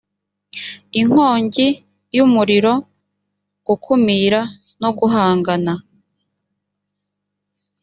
[0.99, 1.67] inkongi
[2.15, 2.73] y umuriro
[3.67, 4.39] gukumira
[4.81, 5.73] no guhangana